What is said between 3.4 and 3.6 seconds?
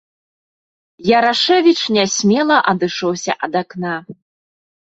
ад